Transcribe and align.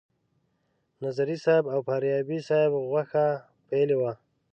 نظري 1.03 1.37
صیب 1.45 1.63
او 1.73 1.79
فاریابي 1.87 2.39
صیب 2.47 2.71
غوښه 2.89 3.25
پیلې 3.69 3.95
وه. 4.01 4.11